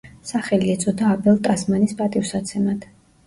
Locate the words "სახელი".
0.27-0.69